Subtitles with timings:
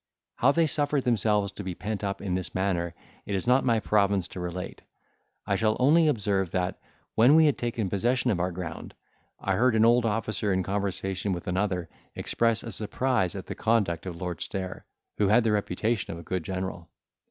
[0.37, 2.95] How they suffered themselves to be pent up in this manner
[3.27, 4.81] it is not my province to relate;
[5.45, 6.79] I shall only observe that,
[7.13, 8.95] when we had taken possession of our ground,
[9.39, 14.07] I heard an old officer in conversation with another express a surprise at the conduct
[14.07, 14.85] of Lord Stair,
[15.19, 16.89] who had the reputation of a good general.